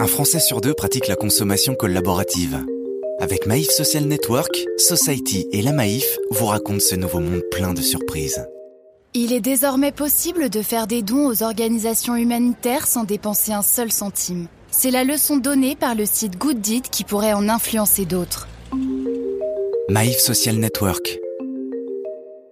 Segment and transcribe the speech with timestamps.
[0.00, 2.64] Un Français sur deux pratique la consommation collaborative.
[3.20, 7.82] Avec Maïf Social Network, Society et la Maïf vous racontent ce nouveau monde plein de
[7.82, 8.42] surprises.
[9.12, 13.92] Il est désormais possible de faire des dons aux organisations humanitaires sans dépenser un seul
[13.92, 14.46] centime.
[14.70, 18.48] C'est la leçon donnée par le site Good Deed qui pourrait en influencer d'autres.
[19.90, 21.18] Maïf Social Network.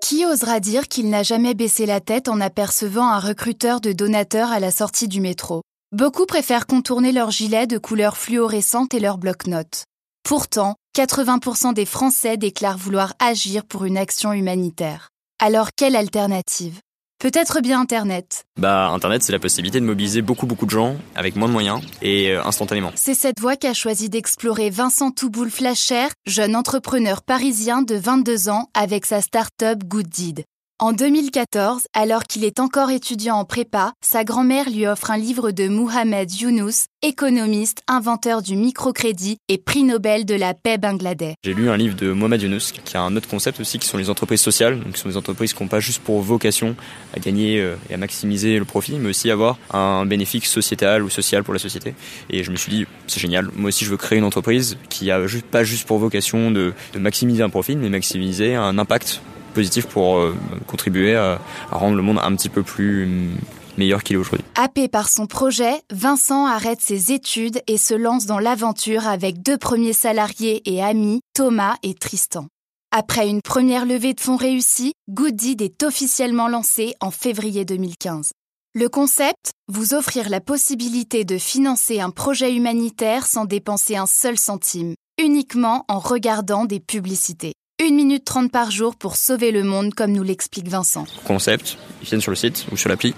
[0.00, 4.52] Qui osera dire qu'il n'a jamais baissé la tête en apercevant un recruteur de donateurs
[4.52, 5.62] à la sortie du métro?
[5.92, 9.84] Beaucoup préfèrent contourner leur gilet de couleur fluorescente et leur bloc-notes.
[10.24, 15.10] Pourtant, 80% des Français déclarent vouloir agir pour une action humanitaire.
[15.38, 16.80] Alors quelle alternative?
[17.18, 18.44] Peut-être bien Internet.
[18.58, 21.82] Bah, Internet, c'est la possibilité de mobiliser beaucoup, beaucoup de gens avec moins de moyens
[22.00, 22.90] et euh, instantanément.
[22.94, 28.70] C'est cette voie qu'a choisi d'explorer Vincent Touboul Flacher, jeune entrepreneur parisien de 22 ans
[28.72, 30.44] avec sa start-up Good Deed.
[30.82, 35.52] En 2014, alors qu'il est encore étudiant en prépa, sa grand-mère lui offre un livre
[35.52, 41.34] de Mohamed Younous, économiste, inventeur du microcrédit et prix Nobel de la paix Bangladesh.
[41.44, 43.96] J'ai lu un livre de Mohamed Younous qui a un autre concept aussi qui sont
[43.96, 46.74] les entreprises sociales, donc ce sont des entreprises qui n'ont pas juste pour vocation
[47.14, 51.10] à gagner euh, et à maximiser le profit, mais aussi avoir un bénéfice sociétal ou
[51.10, 51.94] social pour la société.
[52.28, 55.12] Et je me suis dit, c'est génial, moi aussi je veux créer une entreprise qui
[55.12, 55.20] a
[55.52, 59.22] pas juste pour vocation de maximiser un profit, mais maximiser un impact
[59.52, 60.36] positif pour euh,
[60.66, 63.36] contribuer à, rendre le monde un petit peu plus mm,
[63.78, 64.44] meilleur qu'il est aujourd'hui.
[64.54, 69.58] Happé par son projet, Vincent arrête ses études et se lance dans l'aventure avec deux
[69.58, 72.46] premiers salariés et amis, Thomas et Tristan.
[72.94, 78.32] Après une première levée de fonds réussie, Gooddeed est officiellement lancé en février 2015.
[78.74, 84.38] Le concept Vous offrir la possibilité de financer un projet humanitaire sans dépenser un seul
[84.38, 87.52] centime, uniquement en regardant des publicités.
[87.82, 91.04] 1 minute 30 par jour pour sauver le monde, comme nous l'explique Vincent.
[91.24, 93.12] Concept, ils viennent sur le site ou sur l'appli.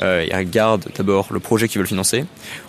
[0.00, 2.24] Euh, ils regardent d'abord le projet qu'ils veulent financer.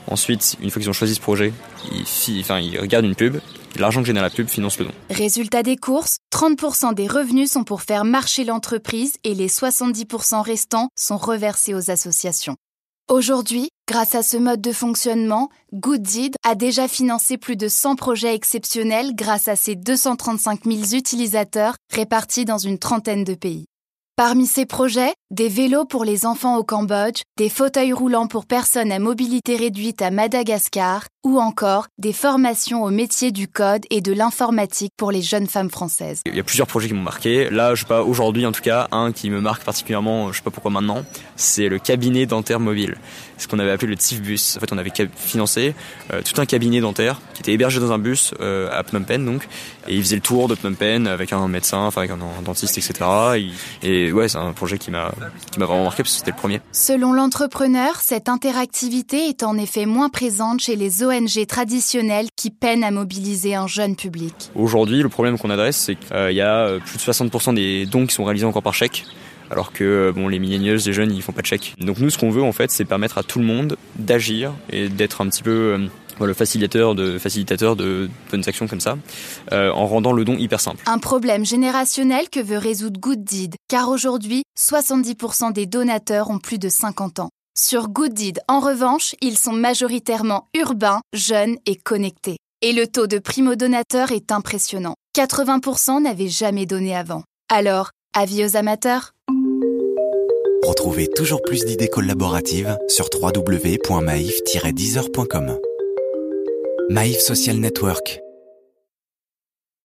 [0.07, 1.53] Ensuite, une fois qu'ils ont choisi ce projet,
[1.93, 3.37] ils, enfin, ils regardent une pub.
[3.77, 4.91] L'argent que génère la pub finance le don.
[5.09, 10.89] Résultat des courses, 30% des revenus sont pour faire marcher l'entreprise et les 70% restants
[10.97, 12.58] sont reversés aux associations.
[13.09, 18.36] Aujourd'hui, grâce à ce mode de fonctionnement, Gooddeed a déjà financé plus de 100 projets
[18.36, 23.66] exceptionnels grâce à ses 235 000 utilisateurs répartis dans une trentaine de pays.
[24.19, 28.91] Parmi ces projets, des vélos pour les enfants au Cambodge, des fauteuils roulants pour personnes
[28.91, 34.13] à mobilité réduite à Madagascar, ou encore des formations au métier du code et de
[34.13, 36.21] l'informatique pour les jeunes femmes françaises.
[36.25, 37.49] Il y a plusieurs projets qui m'ont marqué.
[37.49, 40.43] Là, je sais pas, aujourd'hui en tout cas, un qui me marque particulièrement, je sais
[40.43, 41.03] pas pourquoi maintenant,
[41.35, 42.97] c'est le cabinet dentaire mobile.
[43.37, 44.58] Ce qu'on avait appelé le TIF-bus.
[44.58, 45.73] En fait, on avait financé
[46.13, 49.25] euh, tout un cabinet dentaire qui était hébergé dans un bus euh, à Phnom Penh,
[49.25, 49.47] donc,
[49.87, 52.77] et il faisait le tour de Phnom Penh avec un médecin, enfin avec un, dentiste,
[52.77, 53.05] etc.
[54.27, 55.11] c'est un projet qui m'a
[55.58, 56.61] vraiment marqué parce que c'était le premier.
[56.71, 62.83] Selon l'entrepreneur, cette interactivité est en effet moins présente chez les ONG traditionnelles qui peinent
[62.83, 64.52] à mobiliser un jeune public.
[64.55, 68.05] Aujourd'hui, le problème qu'on adresse, c'est qu'il y a euh, plus de 60% des dons
[68.05, 69.05] qui sont réalisés encore par chèque
[69.52, 71.76] alors que euh, bon les millénials, les jeunes, ils font pas de chèque.
[71.80, 74.89] Donc nous, ce qu'on veut en fait, c'est permettre à tout le monde d'agir et
[74.89, 75.87] d'être un petit peu euh,
[76.27, 78.97] le facilitateur de facilitateur de bonnes actions comme ça,
[79.52, 80.83] euh, en rendant le don hyper simple.
[80.85, 86.59] Un problème générationnel que veut résoudre Good Deed, car aujourd'hui, 70% des donateurs ont plus
[86.59, 87.29] de 50 ans.
[87.58, 92.37] Sur Good Deed, en revanche, ils sont majoritairement urbains, jeunes et connectés.
[92.61, 94.95] Et le taux de primo-donateurs est impressionnant.
[95.17, 97.23] 80% n'avaient jamais donné avant.
[97.49, 99.13] Alors, avis aux amateurs?
[100.63, 105.59] Retrouvez toujours plus d'idées collaboratives sur www.maif-deezer.com.
[106.89, 108.20] Maïf Social Network